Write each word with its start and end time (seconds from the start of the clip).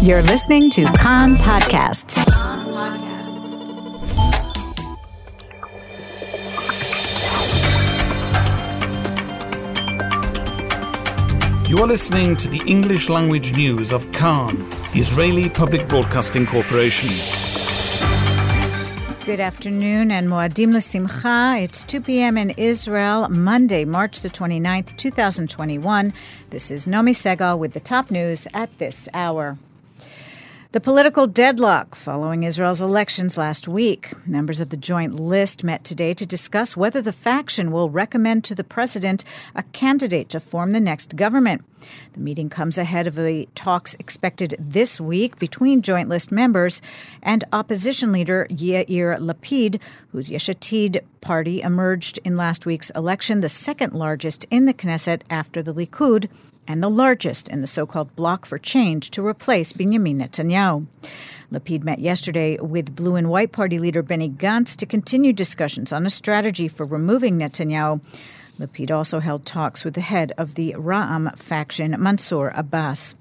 You're 0.00 0.22
listening 0.22 0.70
to 0.70 0.84
Kan 0.92 1.34
Podcasts. 1.34 2.16
You 11.68 11.78
are 11.78 11.86
listening 11.88 12.36
to 12.36 12.48
the 12.48 12.62
English 12.64 13.08
language 13.08 13.56
news 13.56 13.92
of 13.92 14.10
Kan, 14.12 14.56
the 14.92 15.00
Israeli 15.00 15.50
Public 15.50 15.88
Broadcasting 15.88 16.46
Corporation. 16.46 17.08
Good 19.24 19.40
afternoon 19.40 20.12
and 20.12 20.28
Moadim 20.28 20.72
L'Simcha. 20.74 21.60
It's 21.60 21.82
2 21.82 22.02
p.m. 22.02 22.38
in 22.38 22.50
Israel, 22.50 23.28
Monday, 23.28 23.84
March 23.84 24.20
the 24.20 24.30
29th, 24.30 24.96
2021. 24.96 26.12
This 26.50 26.70
is 26.70 26.86
Nomi 26.86 27.10
Segal 27.10 27.58
with 27.58 27.72
the 27.72 27.80
top 27.80 28.12
news 28.12 28.46
at 28.54 28.78
this 28.78 29.08
hour. 29.12 29.58
The 30.70 30.82
political 30.82 31.26
deadlock 31.26 31.94
following 31.94 32.42
Israel's 32.42 32.82
elections 32.82 33.38
last 33.38 33.66
week. 33.66 34.12
Members 34.26 34.60
of 34.60 34.68
the 34.68 34.76
joint 34.76 35.18
list 35.18 35.64
met 35.64 35.82
today 35.82 36.12
to 36.12 36.26
discuss 36.26 36.76
whether 36.76 37.00
the 37.00 37.10
faction 37.10 37.72
will 37.72 37.88
recommend 37.88 38.44
to 38.44 38.54
the 38.54 38.62
president 38.62 39.24
a 39.54 39.62
candidate 39.62 40.28
to 40.28 40.40
form 40.40 40.72
the 40.72 40.78
next 40.78 41.16
government. 41.16 41.64
The 42.12 42.20
meeting 42.20 42.50
comes 42.50 42.76
ahead 42.76 43.06
of 43.06 43.14
the 43.14 43.48
talks 43.54 43.94
expected 43.98 44.56
this 44.58 45.00
week 45.00 45.38
between 45.38 45.80
joint 45.80 46.10
list 46.10 46.30
members 46.30 46.82
and 47.22 47.44
opposition 47.50 48.12
leader 48.12 48.46
Yair 48.50 49.18
Lapid, 49.18 49.80
whose 50.12 50.30
Yesh 50.30 50.50
Atid 50.50 51.00
party 51.22 51.62
emerged 51.62 52.18
in 52.26 52.36
last 52.36 52.66
week's 52.66 52.90
election, 52.90 53.40
the 53.40 53.48
second 53.48 53.94
largest 53.94 54.44
in 54.50 54.66
the 54.66 54.74
Knesset 54.74 55.22
after 55.30 55.62
the 55.62 55.72
Likud 55.72 56.28
and 56.68 56.82
the 56.82 56.90
largest 56.90 57.48
in 57.48 57.62
the 57.62 57.66
so 57.66 57.86
called 57.86 58.14
Bloc 58.14 58.44
for 58.44 58.58
Change 58.58 59.10
to 59.10 59.26
replace 59.26 59.72
Benjamin 59.72 60.20
Netanyahu. 60.20 60.86
Lapid 61.50 61.82
met 61.82 61.98
yesterday 61.98 62.58
with 62.60 62.94
Blue 62.94 63.16
and 63.16 63.30
White 63.30 63.52
Party 63.52 63.78
leader 63.78 64.02
Benny 64.02 64.28
Gantz 64.28 64.76
to 64.76 64.84
continue 64.84 65.32
discussions 65.32 65.94
on 65.94 66.04
a 66.04 66.10
strategy 66.10 66.68
for 66.68 66.84
removing 66.84 67.38
Netanyahu. 67.38 68.02
Lapid 68.60 68.90
also 68.90 69.20
held 69.20 69.46
talks 69.46 69.82
with 69.82 69.94
the 69.94 70.02
head 70.02 70.32
of 70.36 70.56
the 70.56 70.74
Ra'am 70.76 71.36
faction, 71.38 71.96
Mansour 71.98 72.52
Abbas. 72.54 73.14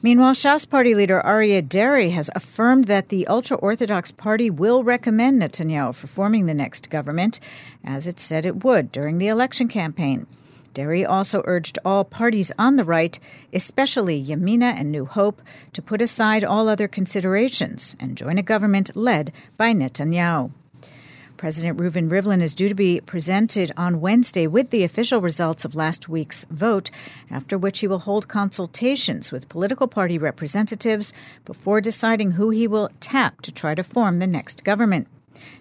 Meanwhile, 0.00 0.34
Shas 0.34 0.68
Party 0.68 0.94
leader 0.94 1.20
Aryeh 1.24 1.66
Deri 1.66 2.10
has 2.10 2.30
affirmed 2.34 2.86
that 2.86 3.08
the 3.08 3.26
ultra 3.26 3.56
Orthodox 3.56 4.10
Party 4.10 4.48
will 4.48 4.84
recommend 4.84 5.42
Netanyahu 5.42 5.94
for 5.94 6.06
forming 6.06 6.46
the 6.46 6.54
next 6.54 6.90
government, 6.90 7.40
as 7.82 8.06
it 8.06 8.18
said 8.18 8.46
it 8.46 8.64
would 8.64 8.92
during 8.92 9.18
the 9.18 9.28
election 9.28 9.68
campaign. 9.68 10.26
Deri 10.74 11.04
also 11.04 11.42
urged 11.46 11.78
all 11.84 12.04
parties 12.04 12.52
on 12.58 12.76
the 12.76 12.84
right, 12.84 13.18
especially 13.52 14.22
Yamina 14.22 14.74
and 14.76 14.90
New 14.90 15.06
Hope, 15.06 15.40
to 15.72 15.80
put 15.80 16.02
aside 16.02 16.44
all 16.44 16.68
other 16.68 16.88
considerations 16.88 17.96
and 17.98 18.16
join 18.16 18.36
a 18.36 18.42
government 18.42 18.94
led 18.94 19.32
by 19.56 19.72
Netanyahu. 19.72 20.50
President 21.36 21.78
Reuven 21.78 22.08
Rivlin 22.08 22.40
is 22.40 22.54
due 22.54 22.68
to 22.68 22.74
be 22.74 23.00
presented 23.00 23.72
on 23.76 24.00
Wednesday 24.00 24.46
with 24.46 24.70
the 24.70 24.84
official 24.84 25.20
results 25.20 25.64
of 25.64 25.74
last 25.74 26.08
week's 26.08 26.44
vote, 26.46 26.90
after 27.30 27.58
which 27.58 27.80
he 27.80 27.86
will 27.86 28.00
hold 28.00 28.28
consultations 28.28 29.30
with 29.30 29.48
political 29.48 29.86
party 29.88 30.16
representatives 30.16 31.12
before 31.44 31.80
deciding 31.80 32.32
who 32.32 32.50
he 32.50 32.66
will 32.66 32.88
tap 33.00 33.42
to 33.42 33.52
try 33.52 33.74
to 33.74 33.82
form 33.82 34.18
the 34.18 34.26
next 34.26 34.64
government. 34.64 35.06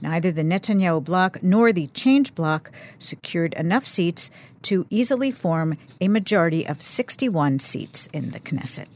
Neither 0.00 0.32
the 0.32 0.42
Netanyahu 0.42 1.04
bloc 1.04 1.42
nor 1.42 1.72
the 1.72 1.86
Change 1.88 2.34
bloc 2.34 2.70
secured 2.98 3.54
enough 3.54 3.86
seats 3.86 4.30
to 4.62 4.86
easily 4.90 5.30
form 5.30 5.76
a 6.00 6.08
majority 6.08 6.66
of 6.66 6.82
61 6.82 7.58
seats 7.60 8.08
in 8.12 8.30
the 8.30 8.40
Knesset. 8.40 8.86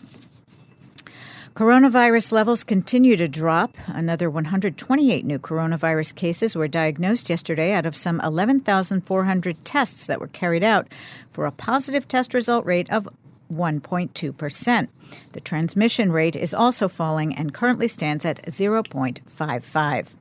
Coronavirus 1.54 2.32
levels 2.32 2.64
continue 2.64 3.16
to 3.16 3.28
drop. 3.28 3.76
Another 3.86 4.30
128 4.30 5.26
new 5.26 5.38
coronavirus 5.38 6.14
cases 6.14 6.56
were 6.56 6.68
diagnosed 6.68 7.28
yesterday 7.28 7.72
out 7.72 7.84
of 7.86 7.96
some 7.96 8.20
11,400 8.20 9.64
tests 9.64 10.06
that 10.06 10.20
were 10.20 10.28
carried 10.28 10.62
out 10.62 10.86
for 11.30 11.46
a 11.46 11.52
positive 11.52 12.06
test 12.06 12.32
result 12.34 12.64
rate 12.64 12.90
of 12.90 13.08
1.2%. 13.52 14.88
The 15.32 15.40
transmission 15.40 16.12
rate 16.12 16.36
is 16.36 16.54
also 16.54 16.88
falling 16.88 17.34
and 17.34 17.52
currently 17.52 17.88
stands 17.88 18.24
at 18.24 18.42
0.55. 18.46 20.14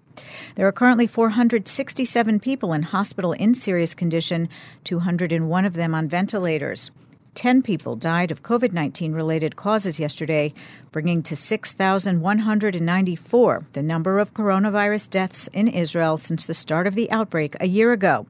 There 0.56 0.68
are 0.68 0.72
currently 0.72 1.08
467 1.08 2.40
people 2.40 2.74
in 2.74 2.84
hospital 2.84 3.34
in 3.34 3.56
serious 3.56 3.94
condition, 3.94 4.48
201 4.84 5.66
of 5.66 5.74
them 5.74 5.96
on 5.96 6.08
ventilators. 6.08 6.92
10 7.36 7.62
people 7.62 7.96
died 7.96 8.32
of 8.32 8.42
COVID 8.44 8.74
19 8.74 9.14
related 9.14 9.56
causes 9.56 10.00
yesterday, 10.00 10.54
bringing 10.92 11.22
to 11.24 11.36
6,194 11.36 13.66
the 13.74 13.84
number 13.84 14.20
of 14.20 14.34
coronavirus 14.34 15.10
deaths 15.10 15.50
in 15.54 15.68
Israel 15.68 16.18
since 16.18 16.44
the 16.44 16.54
start 16.54 16.86
of 16.86 16.96
the 16.96 17.10
outbreak 17.12 17.56
a 17.62 17.68
year 17.68 17.94
ago. 17.94 18.28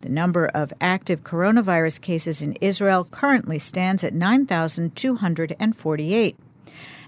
The 0.00 0.08
number 0.08 0.46
of 0.46 0.72
active 0.80 1.24
coronavirus 1.24 2.00
cases 2.00 2.40
in 2.40 2.52
Israel 2.60 3.08
currently 3.10 3.58
stands 3.58 4.04
at 4.04 4.14
9,248. 4.14 6.36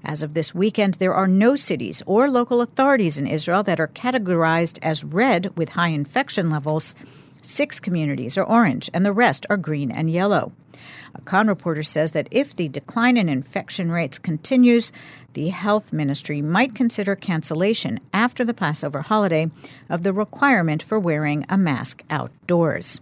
As 0.05 0.23
of 0.23 0.35
this 0.35 0.55
weekend, 0.55 0.95
there 0.95 1.15
are 1.15 1.29
no 1.29 1.55
cities 1.55 2.03
or 2.07 2.31
local 2.31 2.61
authorities 2.61 3.19
in 3.19 3.27
Israel 3.27 3.63
that 3.65 3.81
are 3.81 3.89
categorized 3.89 4.79
as 4.83 5.05
red 5.05 5.57
with 5.57 5.71
high 5.71 5.89
infection 5.89 6.51
levels. 6.51 6.95
Six 7.43 7.81
communities 7.81 8.37
are 8.39 8.45
orange, 8.45 8.91
and 8.95 9.05
the 9.05 9.13
rest 9.13 9.47
are 9.51 9.57
green 9.57 9.91
and 9.91 10.11
yellow. 10.11 10.53
A 11.15 11.21
Kan 11.23 11.49
reporter 11.49 11.83
says 11.83 12.13
that 12.13 12.29
if 12.31 12.55
the 12.55 12.69
decline 12.69 13.17
in 13.17 13.29
infection 13.29 13.91
rates 13.91 14.19
continues, 14.19 14.93
the 15.35 15.49
health 15.49 15.93
ministry 15.93 16.41
might 16.41 16.75
consider 16.75 17.17
cancellation 17.17 18.01
after 18.13 18.45
the 18.45 18.55
Passover 18.55 19.03
holiday 19.03 19.51
of 19.89 20.03
the 20.03 20.13
requirement 20.13 20.83
for 20.83 20.99
wearing 20.99 21.45
a 21.49 21.59
mask 21.59 22.05
outdoors. 22.11 23.01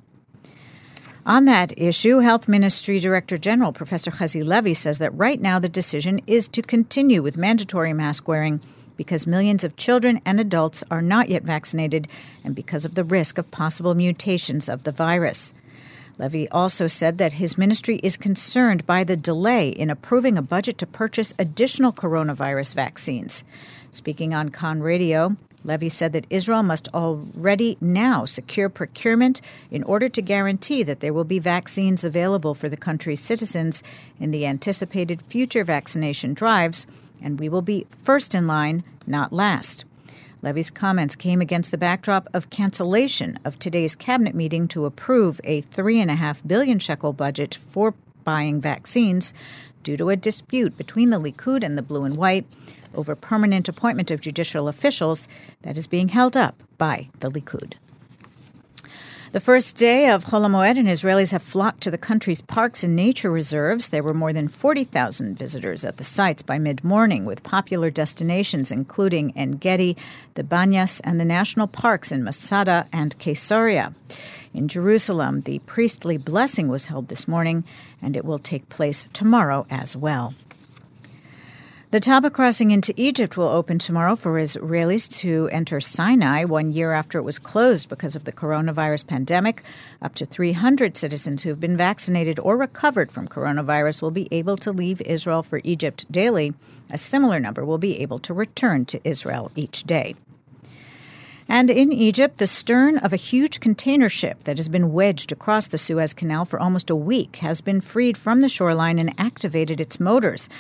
On 1.28 1.44
that 1.44 1.78
issue, 1.78 2.20
Health 2.20 2.48
Ministry 2.48 2.98
Director 2.98 3.36
General 3.36 3.70
Professor 3.70 4.10
Chazi 4.10 4.42
Levy 4.42 4.72
says 4.72 4.98
that 4.98 5.14
right 5.14 5.38
now 5.38 5.58
the 5.58 5.68
decision 5.68 6.22
is 6.26 6.48
to 6.48 6.62
continue 6.62 7.20
with 7.20 7.36
mandatory 7.36 7.92
mask 7.92 8.26
wearing 8.26 8.62
because 8.96 9.26
millions 9.26 9.62
of 9.62 9.76
children 9.76 10.22
and 10.24 10.40
adults 10.40 10.82
are 10.90 11.02
not 11.02 11.28
yet 11.28 11.42
vaccinated 11.42 12.08
and 12.42 12.54
because 12.54 12.86
of 12.86 12.94
the 12.94 13.04
risk 13.04 13.36
of 13.36 13.50
possible 13.50 13.94
mutations 13.94 14.70
of 14.70 14.84
the 14.84 14.90
virus. 14.90 15.52
Levy 16.16 16.48
also 16.48 16.86
said 16.86 17.18
that 17.18 17.34
his 17.34 17.58
ministry 17.58 18.00
is 18.02 18.16
concerned 18.16 18.86
by 18.86 19.04
the 19.04 19.14
delay 19.14 19.68
in 19.68 19.90
approving 19.90 20.38
a 20.38 20.42
budget 20.42 20.78
to 20.78 20.86
purchase 20.86 21.34
additional 21.38 21.92
coronavirus 21.92 22.74
vaccines. 22.74 23.44
Speaking 23.90 24.32
on 24.32 24.48
Kan 24.48 24.80
Radio, 24.82 25.36
Levy 25.68 25.90
said 25.90 26.14
that 26.14 26.26
Israel 26.30 26.62
must 26.62 26.88
already 26.94 27.76
now 27.78 28.24
secure 28.24 28.70
procurement 28.70 29.42
in 29.70 29.82
order 29.82 30.08
to 30.08 30.22
guarantee 30.22 30.82
that 30.82 31.00
there 31.00 31.12
will 31.12 31.24
be 31.24 31.38
vaccines 31.38 32.04
available 32.04 32.54
for 32.54 32.70
the 32.70 32.76
country's 32.76 33.20
citizens 33.20 33.82
in 34.18 34.30
the 34.30 34.46
anticipated 34.46 35.20
future 35.20 35.64
vaccination 35.64 36.32
drives, 36.32 36.86
and 37.22 37.38
we 37.38 37.50
will 37.50 37.60
be 37.60 37.86
first 37.90 38.34
in 38.34 38.46
line, 38.46 38.82
not 39.06 39.30
last. 39.30 39.84
Levy's 40.40 40.70
comments 40.70 41.14
came 41.14 41.42
against 41.42 41.70
the 41.70 41.76
backdrop 41.76 42.28
of 42.32 42.48
cancellation 42.48 43.38
of 43.44 43.58
today's 43.58 43.94
cabinet 43.94 44.34
meeting 44.34 44.68
to 44.68 44.86
approve 44.86 45.38
a 45.44 45.60
3.5 45.60 46.48
billion 46.48 46.78
shekel 46.78 47.12
budget 47.12 47.54
for 47.54 47.92
buying 48.24 48.58
vaccines 48.58 49.34
due 49.82 49.96
to 49.96 50.10
a 50.10 50.16
dispute 50.16 50.76
between 50.76 51.10
the 51.10 51.20
Likud 51.20 51.62
and 51.62 51.76
the 51.76 51.82
Blue 51.82 52.04
and 52.04 52.16
White 52.16 52.46
over 52.94 53.14
permanent 53.14 53.68
appointment 53.68 54.10
of 54.10 54.20
judicial 54.20 54.68
officials 54.68 55.28
that 55.62 55.76
is 55.76 55.86
being 55.86 56.08
held 56.08 56.36
up 56.36 56.62
by 56.78 57.08
the 57.20 57.30
Likud. 57.30 57.74
The 59.30 59.40
first 59.40 59.76
day 59.76 60.08
of 60.08 60.24
Chol 60.24 60.46
Hamoed 60.46 60.78
and 60.78 60.88
Israelis 60.88 61.32
have 61.32 61.42
flocked 61.42 61.82
to 61.82 61.90
the 61.90 61.98
country's 61.98 62.40
parks 62.40 62.82
and 62.82 62.96
nature 62.96 63.30
reserves. 63.30 63.90
There 63.90 64.02
were 64.02 64.14
more 64.14 64.32
than 64.32 64.48
40,000 64.48 65.36
visitors 65.36 65.84
at 65.84 65.98
the 65.98 66.04
sites 66.04 66.42
by 66.42 66.58
mid 66.58 66.82
morning, 66.82 67.26
with 67.26 67.42
popular 67.42 67.90
destinations 67.90 68.72
including 68.72 69.36
En 69.36 69.50
Gedi, 69.50 69.98
the 70.32 70.44
Banyas, 70.44 71.02
and 71.04 71.20
the 71.20 71.26
national 71.26 71.66
parks 71.66 72.10
in 72.10 72.24
Masada 72.24 72.86
and 72.90 73.18
Caesarea. 73.18 73.92
In 74.54 74.68
Jerusalem, 74.68 75.42
the 75.42 75.60
priestly 75.60 76.16
blessing 76.16 76.68
was 76.68 76.86
held 76.86 77.08
this 77.08 77.28
morning, 77.28 77.64
and 78.02 78.16
it 78.16 78.24
will 78.24 78.38
take 78.38 78.68
place 78.68 79.06
tomorrow 79.12 79.66
as 79.70 79.96
well. 79.96 80.34
The 81.90 82.00
Taba 82.00 82.30
crossing 82.30 82.70
into 82.70 82.92
Egypt 82.98 83.38
will 83.38 83.48
open 83.48 83.78
tomorrow 83.78 84.14
for 84.14 84.34
Israelis 84.34 85.08
to 85.20 85.48
enter 85.50 85.80
Sinai 85.80 86.44
one 86.44 86.70
year 86.70 86.92
after 86.92 87.16
it 87.16 87.22
was 87.22 87.38
closed 87.38 87.88
because 87.88 88.14
of 88.14 88.24
the 88.24 88.32
coronavirus 88.32 89.06
pandemic. 89.06 89.62
Up 90.02 90.14
to 90.16 90.26
300 90.26 90.98
citizens 90.98 91.42
who 91.42 91.48
have 91.48 91.60
been 91.60 91.78
vaccinated 91.78 92.38
or 92.40 92.58
recovered 92.58 93.10
from 93.10 93.26
coronavirus 93.26 94.02
will 94.02 94.10
be 94.10 94.28
able 94.30 94.58
to 94.58 94.70
leave 94.70 95.00
Israel 95.00 95.42
for 95.42 95.62
Egypt 95.64 96.04
daily. 96.12 96.52
A 96.90 96.98
similar 96.98 97.40
number 97.40 97.64
will 97.64 97.78
be 97.78 98.00
able 98.00 98.18
to 98.18 98.34
return 98.34 98.84
to 98.84 99.00
Israel 99.02 99.50
each 99.56 99.84
day. 99.84 100.14
And 101.50 101.70
in 101.70 101.90
Egypt, 101.90 102.36
the 102.36 102.46
stern 102.46 102.98
of 102.98 103.14
a 103.14 103.16
huge 103.16 103.60
container 103.60 104.10
ship 104.10 104.44
that 104.44 104.58
has 104.58 104.68
been 104.68 104.92
wedged 104.92 105.32
across 105.32 105.66
the 105.66 105.78
Suez 105.78 106.12
Canal 106.12 106.44
for 106.44 106.60
almost 106.60 106.90
a 106.90 106.96
week 106.96 107.36
has 107.36 107.62
been 107.62 107.80
freed 107.80 108.18
from 108.18 108.42
the 108.42 108.50
shoreline 108.50 108.98
and 108.98 109.18
activated 109.18 109.80
its 109.80 109.98
motors. 109.98 110.50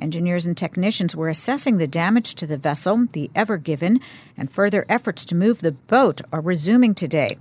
Engineers 0.00 0.44
and 0.44 0.56
technicians 0.56 1.14
were 1.14 1.28
assessing 1.28 1.78
the 1.78 1.86
damage 1.86 2.34
to 2.34 2.46
the 2.46 2.56
vessel, 2.56 3.06
the 3.12 3.30
Ever 3.36 3.56
Given, 3.56 4.00
and 4.36 4.50
further 4.50 4.84
efforts 4.88 5.24
to 5.26 5.36
move 5.36 5.60
the 5.60 5.72
boat 5.72 6.20
are 6.32 6.40
resuming 6.40 6.96
today. 6.96 7.38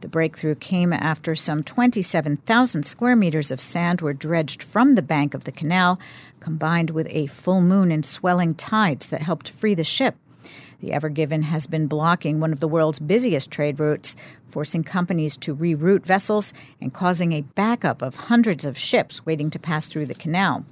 The 0.00 0.08
breakthrough 0.08 0.56
came 0.56 0.92
after 0.92 1.36
some 1.36 1.62
27,000 1.62 2.82
square 2.82 3.14
meters 3.14 3.52
of 3.52 3.60
sand 3.60 4.00
were 4.00 4.14
dredged 4.14 4.62
from 4.62 4.96
the 4.96 5.02
bank 5.02 5.34
of 5.34 5.44
the 5.44 5.52
canal, 5.52 6.00
combined 6.40 6.90
with 6.90 7.06
a 7.10 7.26
full 7.28 7.60
moon 7.60 7.92
and 7.92 8.04
swelling 8.04 8.56
tides 8.56 9.06
that 9.08 9.22
helped 9.22 9.50
free 9.50 9.74
the 9.74 9.84
ship. 9.84 10.16
The 10.80 10.92
Ever 10.92 11.10
Given 11.10 11.42
has 11.42 11.66
been 11.66 11.86
blocking 11.86 12.40
one 12.40 12.52
of 12.52 12.60
the 12.60 12.68
world's 12.68 12.98
busiest 12.98 13.50
trade 13.50 13.78
routes, 13.78 14.16
forcing 14.46 14.82
companies 14.82 15.36
to 15.38 15.54
reroute 15.54 16.06
vessels 16.06 16.54
and 16.80 16.92
causing 16.92 17.32
a 17.32 17.42
backup 17.42 18.00
of 18.00 18.16
hundreds 18.16 18.64
of 18.64 18.78
ships 18.78 19.26
waiting 19.26 19.50
to 19.50 19.58
pass 19.58 19.86
through 19.86 20.06
the 20.06 20.14
canal. 20.14 20.64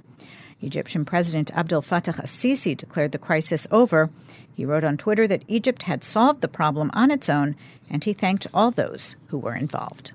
Egyptian 0.61 1.05
President 1.05 1.51
Abdel 1.55 1.81
Fattah 1.81 2.19
al-Sisi 2.19 2.75
declared 2.75 3.11
the 3.11 3.17
crisis 3.17 3.67
over. 3.69 4.09
He 4.53 4.65
wrote 4.65 4.83
on 4.83 4.97
Twitter 4.97 5.27
that 5.27 5.45
Egypt 5.47 5.83
had 5.83 6.03
solved 6.03 6.41
the 6.41 6.47
problem 6.47 6.89
on 6.93 7.11
its 7.11 7.29
own, 7.29 7.55
and 7.89 8.03
he 8.03 8.13
thanked 8.13 8.47
all 8.53 8.71
those 8.71 9.15
who 9.27 9.37
were 9.37 9.55
involved. 9.55 10.11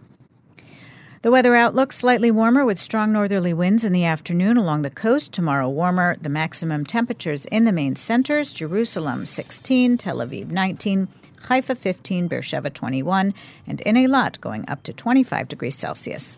The 1.25 1.31
weather 1.31 1.55
outlook 1.55 1.91
slightly 1.91 2.31
warmer 2.31 2.67
with 2.67 2.79
strong 2.79 3.11
northerly 3.11 3.55
winds 3.55 3.83
in 3.83 3.95
the 3.95 4.05
afternoon 4.05 4.59
along 4.59 4.83
the 4.83 4.91
coast. 4.91 5.33
Tomorrow 5.33 5.71
warmer. 5.71 6.19
The 6.21 6.29
maximum 6.29 6.85
temperatures 6.85 7.47
in 7.47 7.65
the 7.65 7.73
main 7.73 7.97
centers 7.97 8.53
Jerusalem 8.53 9.25
16, 9.25 9.97
Tel 9.97 10.19
Aviv 10.19 10.51
19, 10.51 11.09
Haifa 11.49 11.77
15, 11.77 12.29
Beersheba 12.29 12.69
21, 12.69 13.33
and 13.67 13.81
in 13.81 13.97
Eilat 13.97 14.39
going 14.43 14.69
up 14.69 14.83
to 14.83 14.93
25 14.93 15.49
degrees 15.49 15.75
Celsius. 15.75 16.37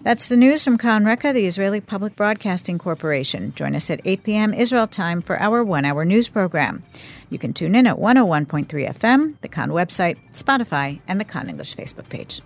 That's 0.00 0.28
the 0.28 0.36
news 0.36 0.64
from 0.64 0.76
Kan 0.76 1.04
Reka, 1.04 1.32
the 1.32 1.46
Israeli 1.46 1.80
Public 1.80 2.16
Broadcasting 2.16 2.78
Corporation. 2.78 3.54
Join 3.54 3.76
us 3.76 3.92
at 3.92 4.00
8 4.04 4.24
p.m. 4.24 4.52
Israel 4.52 4.88
time 4.88 5.20
for 5.20 5.38
our 5.38 5.62
one 5.62 5.84
hour 5.84 6.04
news 6.04 6.28
program. 6.28 6.82
You 7.28 7.38
can 7.38 7.52
tune 7.52 7.76
in 7.76 7.86
at 7.86 7.98
101.3 7.98 8.66
FM, 8.66 9.40
the 9.40 9.46
Kan 9.46 9.70
website, 9.70 10.18
Spotify, 10.32 10.98
and 11.06 11.20
the 11.20 11.24
Kan 11.24 11.48
English 11.48 11.76
Facebook 11.76 12.08
page. 12.08 12.40